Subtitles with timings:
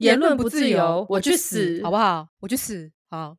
[0.00, 2.28] 言论不自由，我去死，好不好？
[2.40, 3.36] 我去死，好。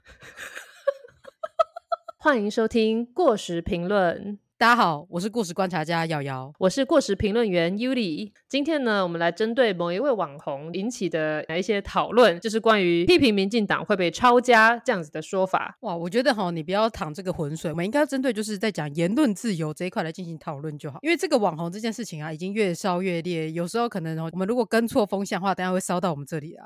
[2.19, 4.37] 欢迎收听过时评论。
[4.61, 8.31] 大家好，我是故事观察家瑶瑶，我是过时评论员 Yuli。
[8.47, 15.75] 今天呢，我们来针对某一位网红引起的一些讨论，就是关于批评民进党会被抄家这样子的说法。
[15.79, 20.99] 哇，我觉得哈，你不要淌这个浑水，我们应该针对就是在讲言论自由这一块来进行讨论就好。
[21.01, 26.63] 因为这个网红这件事情啊，已经越烧越烈，有时候可能哦，我们如果跟错风向的话，等下会烧到我们这里来。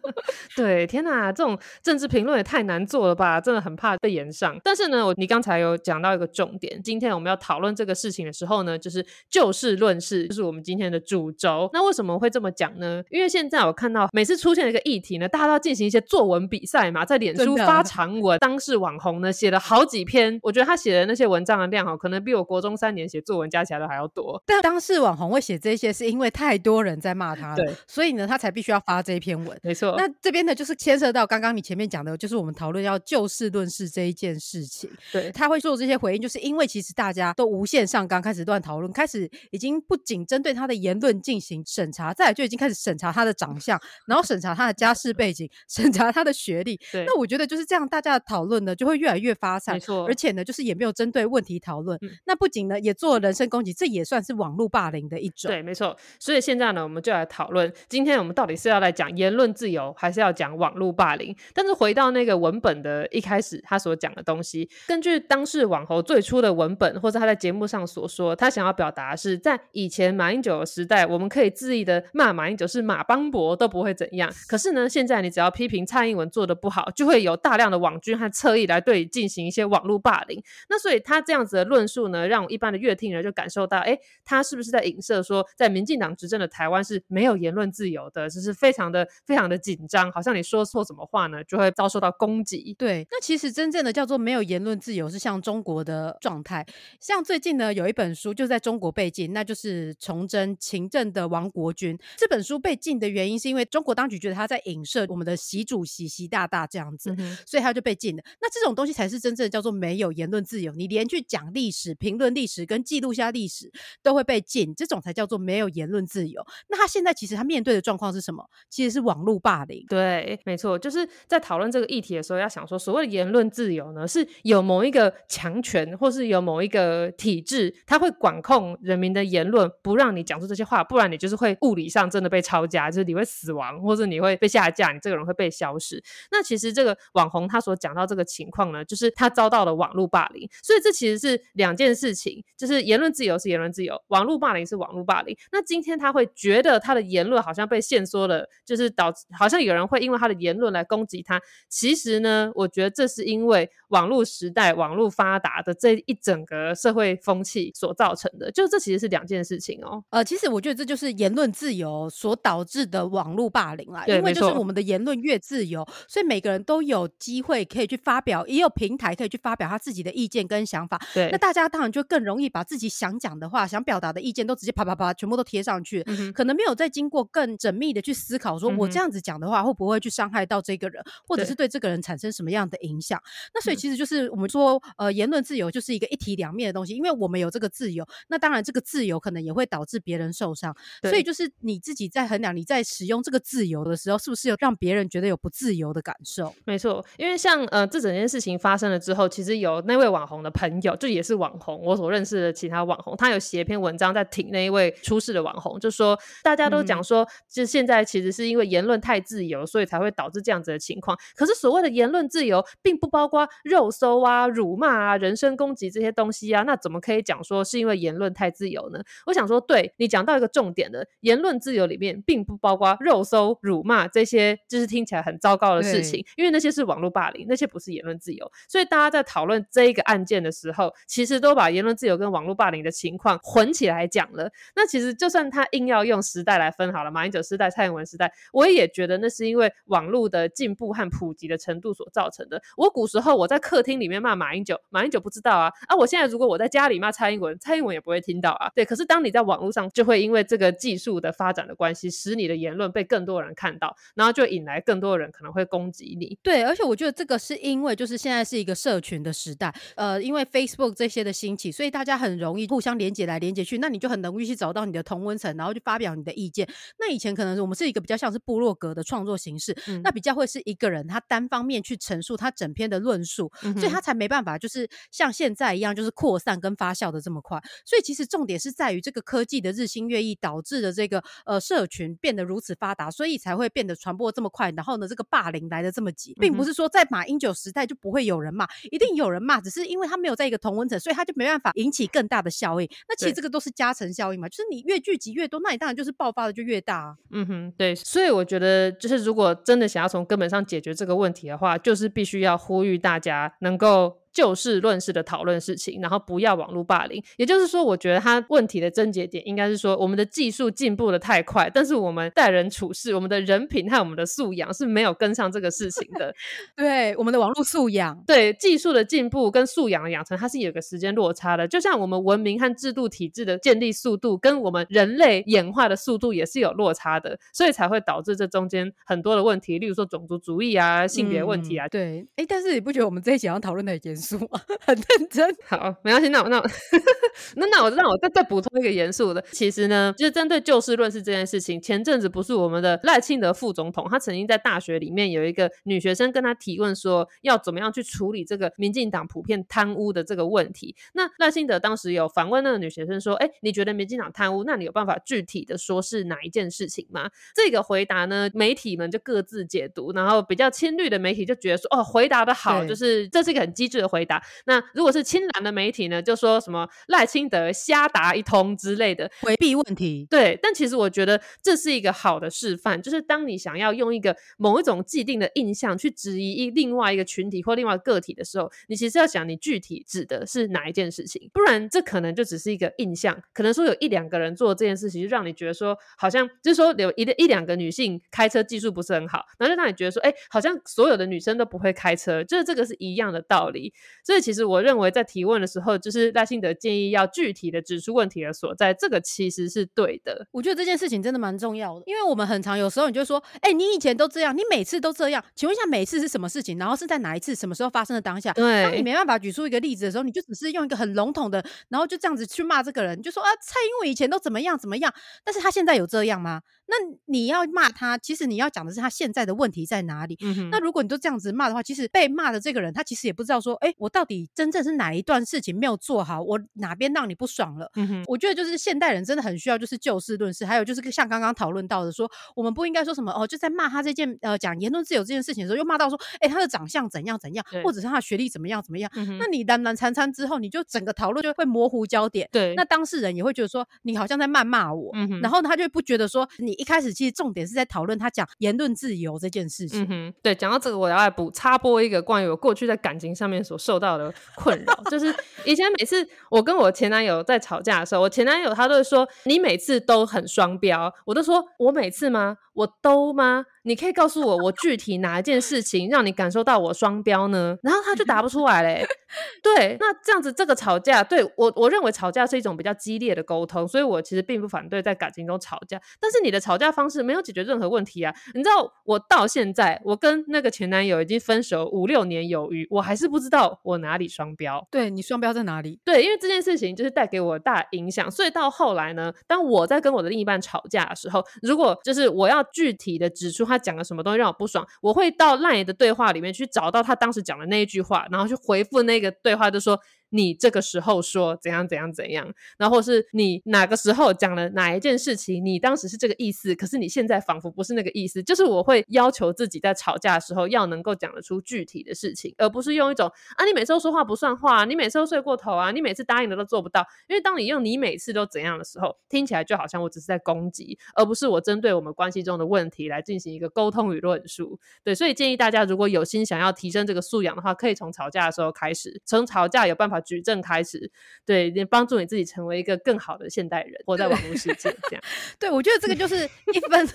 [0.56, 4.58] 对，天哪，这种政治评论也太难做了吧，真的很怕被延上。
[4.64, 7.33] 但是呢，我你刚才有讲到一个重点，今天我们要。
[7.36, 11.68] 讨论这个事情的时候呢，就是就事论事，就是我们今天的主轴。
[11.72, 13.02] 那为什么会这么讲呢？
[13.10, 18.38] 因为现在我看到每次出现一个议题呢，大家都要进行一些作文比赛嘛，在脸书发长文。
[18.38, 24.42] 当事网红呢写了好几篇，我觉得他写的那些文章的量哈，可能比我国中三年写作文加起来都还要多。
[24.46, 29.58] 但当事网红会写这些，是因为太多人在骂他，了，所以呢，他才必须要发这一篇文。
[29.62, 29.94] 没错。
[29.96, 34.90] 那这边呢，就是牵涉到刚刚你前面讲的，就是我们讨论要就事论事这一件事情。
[35.12, 38.04] 对，他会做这些回应，就是因为其实大家都无限上。
[38.06, 46.78] 纲开始乱讨论，开始已经不仅针对他的言论进行审查，再来就已经开始审查他的长相， 然后审查他的家世背景，审查他的学历。
[46.92, 49.74] 对，那我觉得就是这样，大家的讨论呢就会越来越发散。
[49.76, 51.98] 没错，而且呢，就是也没有针对问题讨论。
[52.26, 55.50] 那不仅呢也做了人身攻击，这也算是网络霸凌的一种。
[55.50, 55.96] 对，没错。
[56.18, 61.34] 所以现在呢，我们就来讨论，今天我们到底是要来讲言论自由，还是要讲网络霸凌？
[61.54, 68.90] 但是回到那个文本的一开始，他所讲的东西，根据当事网红最初的文本，或者他在节目上所说，他想要表。
[68.94, 74.32] 达是在以前马英九的时代，我们可以恣意的骂马英九是马邦博都不会怎样。
[74.46, 80.40] 可是呢，现在你只要批评蔡英文做的不好，就会有大量的网军和侧翼来对你进行一些网络霸凌。
[80.68, 92.76] 那所以他这样子的论述呢，让一般的乐听人就感受到，哎，他是不是在影射说，在民进党执政的台湾是没有言论自由的，就是非常的非常的紧张，好像你说错什么话呢，就会遭受到攻击。
[92.78, 96.64] 对，那其实真正的叫做没有言论自由，是像中国的状态。
[97.00, 98.74] 像最近呢，有一本书就在中。
[98.74, 101.96] 国被禁，那就是崇祯勤政的亡国君。
[102.16, 107.14] 这本书被禁的原因，是因为中国当局觉得他在影射我们的习主席习大大这样子，
[107.46, 108.22] 所以他就被禁了。
[108.42, 110.72] 那这种东西才是真正叫做没有言论自由。
[110.72, 113.70] 你连去讲历史、评论历史跟记录下历史
[114.02, 116.44] 都会被禁，这种才叫做没有言论自由。
[116.68, 118.44] 那他现在其实他面对的状况是什么？
[118.68, 119.86] 其实是网络霸凌。
[119.88, 128.76] 对，没错，就是在讨论这个议题的时候，要想说，所谓的言论自由呢，是有某一个强权，或是有某一个呃体制，它会管控。
[128.82, 136.02] 人民的言论不让你讲出这些话，不然你就是会物理上真的被抄家，就是你会死亡，或者你会被下架，你这个人会被消失。
[136.30, 145.36] 那其实这个网红他所讲到这个情况呢，就是他遭到了网络霸凌，所以这其实是两件事情，就是言论自由是言论自由，网络霸凌是网络霸凌。
[145.50, 151.40] 那今天他会觉得他的言论好像被限缩了，就是导致好像有人会因为他的言论来攻击他。
[151.68, 158.50] 其实呢，我觉得这是因为网络时代、网络发达的这一整个社会风气所造成的。
[158.50, 160.02] 就这其实是两件事情哦。
[160.10, 164.04] 呃，其实我觉得这就是言论自由所导致的网络霸凌啦。
[164.06, 171.00] 因为就是我们的言论越自由，所以每个人都有机会可以去发表，也有平台可以去发表他自己的意见跟想法。
[171.12, 176.02] 对，那大家当然就更容易把自己想讲的话、想表达的意见都直接啪啪啪全部都贴上去，
[176.32, 183.20] 可能没有再经过更缜密的去思考，说我这样子讲的话会不会去伤害到这个人，或者是对这个人产生什么样的影响？
[183.52, 196.54] 那所以其实就是我们说，呃，言论自由就是一个一体两面的东西，因为我们有这个自由，那当然，这个自由可能也会导致别人受伤，所以就是你自己在衡量你在使用这个自由的时候，是不是有让别人觉得有不自由的感受？
[196.64, 211.18] 没错，因为像呃，这整件事情发生了之后，其实有那位网红的朋友，就也是网红，我所认识的其他网红，他有写一篇文章在挺那一位出事的网红，就说大家都讲说，就现在其实是因为言论太自由，所以才会导致这样子的情况。
[211.34, 218.34] 可是所谓的言论自由，并不包括肉搜啊、辱骂啊、人身攻击这些东西啊，那怎么可以讲说是因为言论？
[218.34, 219.00] 太自由呢？
[219.26, 228.50] 我想说，对你讲到一个重点的，言论自由里面并不包括肉搜、辱骂这些，就是听起来很糟糕的事情，因为那些是网络霸凌，那些不是言论自由。
[228.68, 234.50] 所以大家在讨论这一个案件的时候，其实都把言论自由跟网络霸凌的情况混起来讲了。
[234.74, 242.60] 那其实就算他硬要用时代来分好了，马英九时代、蔡英文时代，我也觉得那是因为网络的进步和普及的程度所造成的。
[242.76, 245.94] 我古时候我在客厅里面骂马英九，马英九不知道啊啊！
[245.96, 248.70] 我现在如果果我在家里骂蔡英文，蔡英文也不会听到啊。
[248.74, 256.38] 对，可是当你在网络上，就会因为这个技术的发展的关系，使你的言论被更多人看到，然后就引来更多人可能会攻击你。
[256.42, 266.68] 对，而且我觉得这个是因为就是现在是一个社群的时代，呃，因为 Facebook 这些的兴起，所以大家很容易互相连接来连接去，那你就很容易去找到你的同温层，然后去发表你的意见。
[266.98, 277.60] 那以前可能我们是一个比较像是部落格的创作形式，那比较会是一个人他单方面去陈述他整篇的论述，所以他才没办法就是像现在一样就是扩散跟发酵的这么快。
[277.84, 284.70] 所以其实重点是在于这个科技的日新月异导致的这个呃社群变得如此发达，所以才会变得传播这么快。
[284.72, 292.88] 然后呢，这个霸凌来的这么急，并不是说在马英九时代就不会有人骂，一定有人骂，只是因为他没有在一个同温层，所以他就没办法引起更大的效应。
[293.08, 297.16] 那其实这个都是加成效应嘛，就是你越聚集越多，那你当然就是爆发的就越大。
[297.30, 297.94] 嗯哼，对。
[297.94, 304.23] 所以我觉得，就是如果真的想要从根本上解决这个问题的话，就是必须要呼吁大家能够。
[304.34, 307.22] 就事论事的讨论事情，然后不要网络霸凌。
[307.36, 316.34] 也就是说，我觉得他问题的症结点应该是说，我们的技术进步的太快，但是我们待人处事、我们的人品和我们的素养是没有跟上这个事情的。
[316.76, 321.68] 对，我们的网络素养，对技术的进步跟素养的养成，它是有个时间落差的。
[321.68, 331.86] 就像我们文明和制度体制的建立速度，跟我们人类演化的速度也是有落差的，所以才会导致这中间很多的问题，例如说种族主义啊、性别问题啊。
[331.86, 334.23] 对，哎，但是你不觉得我们这一集要讨论的很严肃？
[334.80, 336.28] 很认真， 好，没关系。
[336.28, 336.64] 那我那我
[337.56, 339.44] 那那我让我再再补充一个严肃的。
[339.52, 350.94] 其实呢，就是针对就事论事这件事情，前阵子不是我们的赖清德副总统，他曾经在大学里面有一个女学生跟他提问说，要怎么样去处理这个民进党普遍贪污的这个问题。
[351.12, 354.64] 那赖清德当时有反问那个女学生说，哎，你觉得民进党贪污？
[354.64, 357.28] 那你有办法具体的说是哪一件事情吗？
[357.54, 364.40] 这个回答呢，媒体们就各自解读，然后比较亲绿的媒体就觉得说，哦，回答的好，就是这是一个很机智的回答。
[364.66, 370.24] 那如果是亲蓝的媒体呢，就说什么赖清德瞎答一通之类的，回避问题。
[370.30, 383.36] 对，但其实我觉得这是一个好的示范，就是当你想要用一个某一种既定的印象去质疑一另外一个群体或另外个体的时候，你其实要想你具体指的是哪一件事情，不然这可能就只是一个印象。
[383.52, 393.92] 可能说有一两个人做这件事情，就让你觉得说好像就是说有一一两个女性开车技术不是很好，然后就让你觉得说，哎，好像所有的女生都不会开车，就是这个是一样的道理。
[394.24, 400.46] 所以其实我认为，在提问的时候，就是赖幸德建议要具体的指出问题的所在，这个其实是对的。
[400.52, 406.78] 我觉得这件事情真的蛮重要的，因为我们很常有时候你就说，哎，你以前都这样，你每次都这样，请问一下，每次是什么事情？
[406.78, 408.52] 然后是在哪一次、什么时候发生的当下？
[408.52, 415.12] 对，当你没办法举出一个例子的时候，你就只是用一个很笼统的，然后就这样子去骂这个人，就说啊，蔡英文以前都怎么样怎么样，
[415.44, 416.62] 但是他现在有这样吗？
[416.86, 416.96] 那
[417.26, 420.38] 你要骂他，其实你要讲的是他现在的问题在哪里。
[420.70, 427.90] 那如果你都这样子骂的话，其实被骂的这个人他其实也不知道说，哎，我到底真正是哪一段事情没有做好，我哪边让你不爽了？
[427.96, 439.10] 嗯我觉得就是现代人真的很需要就是就事论事，还有就是像刚刚讨论到的说，我们不应该说什么哦，就在骂他这件呃讲言论自由这件事情的时候，又骂到说，哎，他的长相怎样怎样，或者是他的学历怎么样怎么样。
[439.38, 442.48] 那你难难缠缠之后，你就整个讨论就会模糊焦点。
[442.52, 445.10] 对，那当事人也会觉得说，你好像在谩骂我，
[445.42, 446.74] 然后他就不觉得说你。
[446.74, 450.02] 一开始其实重点是在讨论他讲言论自由这件事情。
[450.02, 455.34] 嗯哼，对，讲到这个，我要来补插播一个关于我过去在感情上面所受到的困扰，就是
[455.64, 462.56] 以前每次我跟我前男友在吵架的时候，我前男友他都会说你每次都很双标，我都说我每次吗？
[462.74, 463.64] 我都吗？
[463.86, 467.76] 你可以告诉我，我具体哪一件事情让你感受到我双标呢？
[467.82, 469.06] 然后他就答不出来嘞。
[469.62, 476.00] 对，那这样子这个吵架，对我我认为吵架是一种比较激烈的沟通，所以我其实并不反对在感情中吵架。
[476.18, 478.34] 但是你的吵架方式没有解决任何问题啊！
[478.54, 484.86] 你知道，我到现在我跟那个前男友已经分手五六年有余，我还是不知道我哪里双标。
[484.90, 486.00] 对你双标在哪里？
[486.04, 500.00] 对，因为这件事情就是带给我大影响，所以到后来呢，当我在跟我的另一半吵架的时候，如果就是我要具体的指出他讲了什么东西让我不爽，我会到赖的对话里面去找到他当时讲的那一句话，然后去回复那个对话，就说。
[500.30, 508.42] 你这个时候说怎样怎样怎样，然后是你哪个时候讲了哪一件事情，你当时是这个意思，可是你现在仿佛不是那个意思。
[508.42, 517.06] 就是我会要求自己在吵架的时候要能够讲得出具体的事情，而不是用一种啊，你每次都说话不算话，你每次都睡过头啊，你每次答应的都做不到。
[517.28, 524.80] 因为当你用你每次都怎样的时候，听起来就好像我只是在攻击，而不是我针对我们关系中的问题来进行一个沟通与论述。
[525.04, 530.13] 对，所以建议大家如果有心想要提升这个素养的话，可以从吵架的时候开始，从吵架有办法。
[530.20, 531.10] 举证开始，
[531.46, 534.94] 对，帮助你自己成为一个更好的现代人，活在网络世界。
[535.08, 535.22] 这样，
[535.58, 537.08] 对我觉得这个就是一分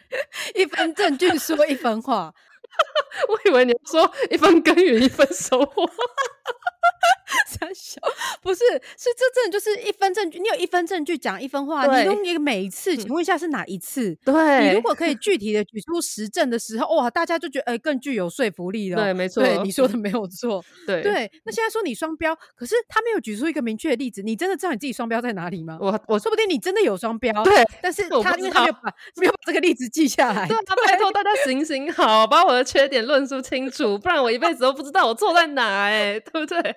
[0.54, 2.32] 一分证据说一分话。
[3.28, 5.88] 我以为你说一分耕耘一分收获。
[7.46, 8.00] 三小
[8.42, 8.64] 不是，
[8.96, 14.14] 是这真的就是一分证据，你有一分证据讲一分话，你用一个每一次，请问一下是哪一次？
[14.24, 19.02] 对，你如果可以 具体的举出实证的时候，哇，大家就觉得哎更具有说服力了。
[19.02, 20.64] 对，没错，对你说的 没有错。
[20.86, 25.78] 对对，那现在说你双标，可是他没有举出一个明确的例子，你真的知道你自己双标在哪里吗？
[25.80, 28.80] 我我说不定你真的有双标，对，但是他因为他没有把
[29.16, 36.76] 没有把这个例子记下来，对，拜托大家行行好，把我的缺点论述清楚，不然我一辈子都不知道我错在哪，哎，对不对？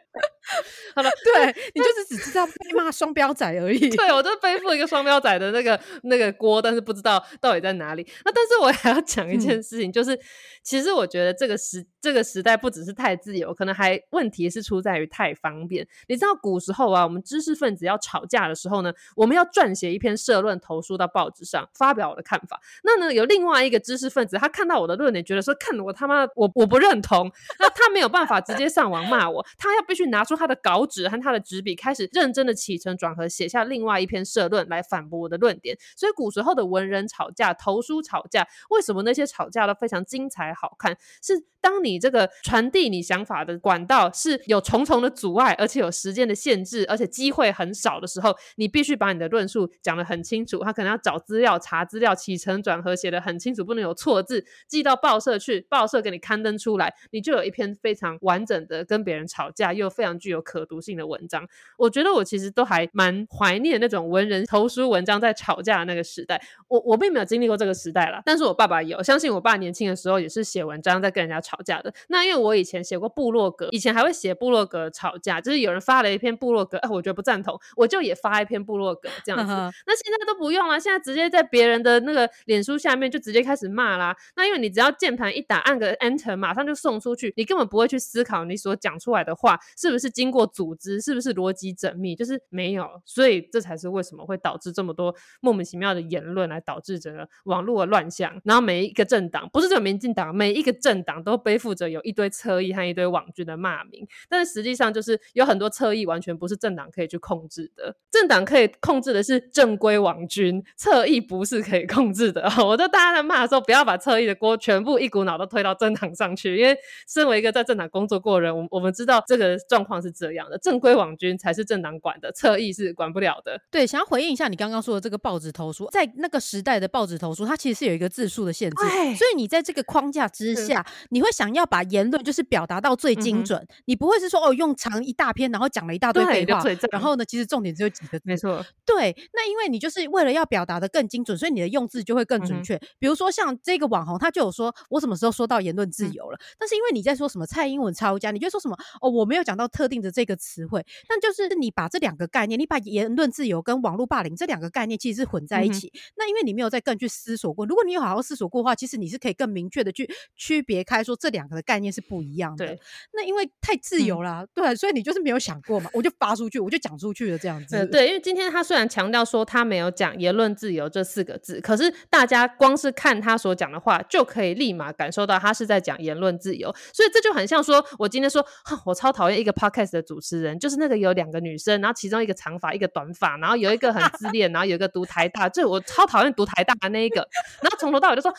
[0.95, 3.89] 好了，对你就是只知道被骂双标仔而已。
[3.95, 8.05] 对我就背负一个双标仔的那个那个锅，但是不知道到底在哪里。
[8.25, 10.19] 那但是我还要讲一件事情，就是
[10.63, 15.87] 其实我觉得这个时这个时代不只是太自由，可能还问题是出在于太方便。
[16.07, 22.59] 你知道古时候啊，我们知识分子要吵架的时候呢，我们要撰写一篇社论投书到报纸上发表我的看法。
[22.83, 35.77] 那呢，有另外一个知识分子，他看到我的论点，觉得说看我他妈我我不认同，那他没有办法直接上网骂我，他要必须拿出他的稿纸和他的纸笔，开始认真的起承转合写下另外一篇社论来反驳我的论点。
[35.97, 40.95] 所以古时候的文人吵架、投书吵架，为什么那些吵架都非常精彩好看？
[41.21, 50.59] 是当你这个传递你想法的管道是有重重的阻碍，而且有时间的限制，而且机会很少的时候，你必须把你的论述讲得很清楚。
[50.63, 61.47] 他可能要找资料、查资料、起承转合写得很清楚，不能有错字，寄到报社去，报社给你刊登出来，你就有一篇非常完整的跟别人吵架又非常具有可读性的文章。
[61.77, 66.39] 我觉得我其实都还蛮怀念那种文人投书文章在吵架的那个时代。
[66.67, 69.01] 我我并没有经历过这个时代了，但是我爸爸有。
[69.01, 71.91] 相信我爸年轻的时候也是写文章在跟人家吵架的。
[72.09, 79.53] 那因为我以前写过部落格，以前还会写部落格吵架，就是有人发了一篇部落格，哎，我觉得不赞同，我就也发一篇部落格这样子。
[79.87, 84.15] 那现在都不用了，现在直接在别人的那个脸书下面就直接开始骂啦。
[84.35, 92.87] 那因为你只要键盘一打，按个 Enter，马上就送出去，你根本不会去思考你所讲出来的话是不是经过组织，是不是逻辑缜密，就是没有。
[93.05, 98.39] 所以这才是为什么会导致这么多莫名其妙的言论，来导致整个网络的乱象。
[98.43, 104.07] 然后每一个政党，不是只有民进党，每一个政党都背负着有一堆侧翼和一堆网军的骂名。
[104.27, 112.43] 但是实际上就是有很多侧翼完全不是政党可以去控制的，政党可以控制的是正规网军，侧翼不是可以控制的。
[112.65, 116.75] 我觉得大家在骂的时候，不要把侧翼的锅全部一股脑都推到政党上去，因为
[117.07, 123.59] 身为一个在政党工作过的人，我我们知道这个状况是这样的，正规网军才是政党管的，侧翼是管不了的。
[123.71, 128.83] 对，想要回应一下你刚刚说的这个报纸投书，在那个时代的报纸投书，它其实是有一个字数的限制，
[129.15, 138.23] 所以你在这个框架之下，你会想要把言论就是表达到最精准，你不会是说哦用长一大篇，然后讲了一大堆废话，然后呢，其实重点只有几个字。
[138.25, 142.79] 没错，对，那因为你就是为了要表达的更精准，所以你的用字就会更准确。
[142.99, 146.37] 比如说像这个网红，他就有说我什么时候说到言论自由了？
[146.57, 155.91] 但是因为你在说什么蔡英文抄家，你就说什么哦我没有讲到特定的这个词汇，但就是你把这两个概念，你把言论自由跟网络霸凌这两个概念其实是混在一起。
[156.15, 162.77] 那因为你没有再更去思索过，如果你有好好思索过的话，其实你是可以更明确的去区别开，说这两个的概念是不一样的。
[163.13, 167.85] 那因为太自由了，对，所以你就是没有想过嘛，我就发出去，我就讲出去了这样子。
[167.87, 176.73] 对，因为今天他虽然强调说他没有讲言论自由这四个字，可是大家光是看他所讲的话，就可以立马感受到他是在讲言论自由。
[176.93, 178.45] 所以这就很像说，我今天说，
[178.85, 187.27] 我超讨厌一个 podcast 的主持人，就是那个有两个女生，然后其中一个长发，一个短发，然后有一个很自恋，然后有一个读台大，就我超讨厌读台大的那一个，
[187.61, 188.33] 然后从头到尾就说，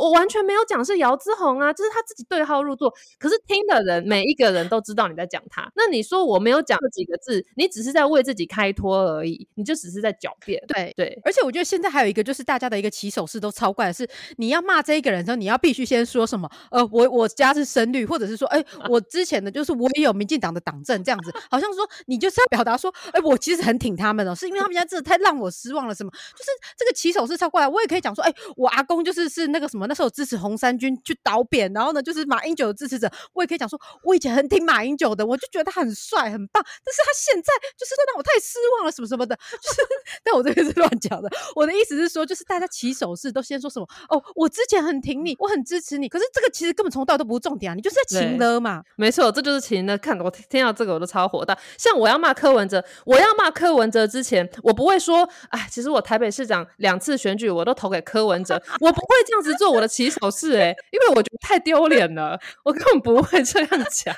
[0.00, 2.92] 我完全没有讲是姚之红啊，就是他自己对号入座。
[3.18, 10.62] 可是听的人每一个人都知道你在讲他，那你说我没有讲这几个字，你只是在为自己开脱而已，你就只是在狡辩。
[10.68, 16.50] 对对，而且我觉得现在还有一个就是大家的一个起手式都超怪的是，你要骂这一个人的时候，你要必须先说什么？
[16.70, 26.10] 呃，我我家是深绿，或者是说，哎，我之前的就是我也有民进党的党证，这样子，好像说你就是要表达说，哎，我其实很挺他们哦，是因为他们家真的太让我失望了，什么？
[26.10, 27.66] 就是这个起手式超怪。
[27.66, 39.80] 我也可以讲说，哎，我阿公就是是那个什么，那时候支持红三军去倒扁，然后呢，就是马英九的支持者，我也可以讲说，我以前很挺马英九的，我就觉得他很帅很棒，但是他现在就是让我太失望了，什么什么的，就是，
[40.22, 41.28] 但我这边是乱讲的。
[41.56, 48.82] 我的意思是说，就是大家起手势都先说什么，哦，我之前很挺你，我很支持你，可是这个其实根本从头到尾都不是重点啊，你就是在情勒嘛。
[48.96, 49.96] 没错，这就是情勒。
[49.98, 51.56] 看我听到这个我都超火大。
[51.78, 64.14] 像我要骂柯文哲，我要骂柯文哲之前，我不会说，哎，其实我台北市长两次选举我都投给柯文哲，我不会这样子做我的起手事，哎，因为我觉得太丢脸了，我根本不会这样讲。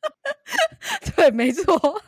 [1.14, 2.00] 对，没错。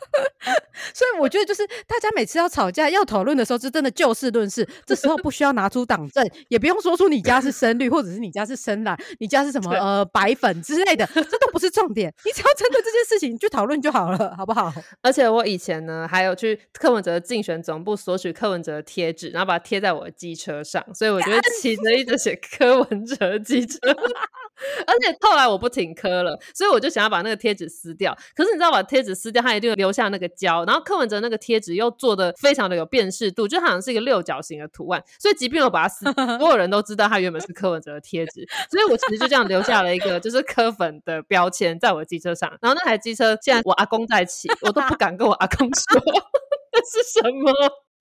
[0.93, 4.67] 所以我觉得，就是大家每次要吵架、要讨论的时候，就真的就事论事。
[4.85, 12.13] 这时候不需要拿出党证，也不用说出你家是深绿，或者是你家是深蓝，你家是什么呃白粉之类的，这都不是重点。
[12.25, 14.73] 你只要针对这件事情去讨论就好了，好不好？
[15.01, 23.79] 而且我以前呢，还有去柯文哲竞选总部索取柯文哲的贴纸，然后把它贴在我的机车上，所以我觉得骑着一直写柯文哲机车。
[24.85, 28.15] 而且后来我不停磕了，所以我就想要把那个贴纸撕掉。
[28.35, 30.63] 可是你知道，把贴纸撕掉，它一定会留下那个胶。
[30.65, 35.03] 然后柯文哲那个贴纸又做的非常的有辨识度，就好像是一个六角形的图案。
[35.19, 36.05] 所以即便我把它撕，
[36.39, 38.47] 所有人都知道它原本是柯文哲的贴纸。
[38.69, 42.49] 所以我其实就这样留下了一个就是柯粉的标签在我的机车上。
[42.61, 46.01] 然后那台机车现在我阿公在骑，我都不敢跟我阿公说
[46.71, 47.51] 那是什么。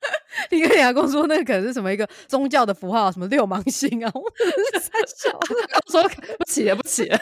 [0.50, 4.10] 你跟你阿公说，那可能是什么一个宗教的符号，什么六芒星啊？
[4.14, 4.22] 我
[4.78, 5.38] 在笑，
[5.90, 6.02] 说
[6.38, 7.18] 不起了，不起了。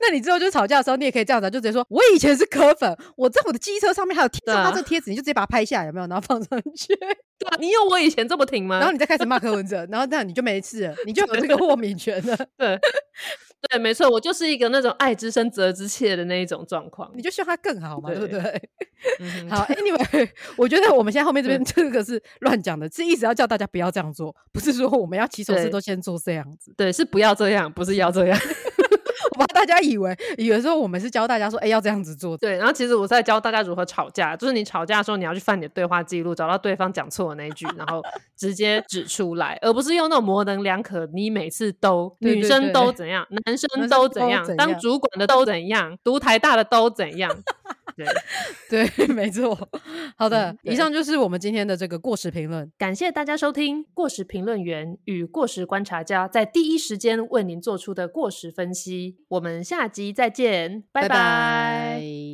[0.00, 6.06] 那你之后就吵架的时候，你也可以这样子，就直接说：“我以前是柯粉，我在我的机车上面还有贴上他这贴纸，你就直接把它拍下来，有没有？
[6.06, 6.94] 然后放上去。
[6.96, 8.78] 对，你有我以前这么挺吗？
[8.78, 12.36] 然后你再开始骂柯文哲，然后这样你就没事了，你就有这个豁免权了。
[12.56, 12.78] 对。”
[13.60, 18.40] 对，没错，我就是一个那种爱之深责之切的那一种状况，你就希望他更好嘛，对不对？
[19.50, 28.38] 好，Anyway， 我觉得我们现在后面这边这个是乱讲的，是一直要叫大家不要这样做，不是说我们要起手式都先做这样子，对，是不要这样，不是要这样。
[29.38, 32.36] 我怕大家以为，以为说我们是教大家说，哎，要这样子做。
[32.36, 38.02] 对，然后其实我在教大家如何吵架，就是你吵架的时候，你要去翻你的对话记录，找到对方讲错的那一句，然后
[38.36, 41.06] 直接指出来，而不是用那种模棱两可。
[41.14, 47.30] 你每次都女生都怎样，男生都怎样，当主管的都怎样，读台大的都怎样。
[47.98, 48.06] 对
[48.96, 49.58] 对， 没错。
[50.16, 52.70] 好的，以上就是我们今天的这个过时评论。
[52.78, 59.16] 感谢大家收听过时评论员与过时观察家在第一时间为您做出的过时分析。
[59.28, 62.27] 我们下集再见，拜拜。